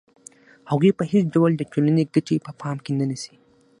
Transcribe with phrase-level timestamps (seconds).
[0.69, 3.35] هغوی په هېڅ ډول د ټولنې ګټې په پام کې نه نیسي